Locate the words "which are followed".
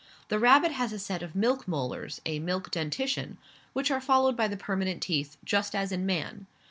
3.73-4.35